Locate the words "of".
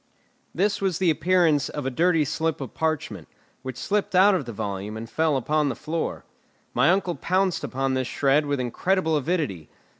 1.69-1.85, 2.59-2.73, 4.33-4.45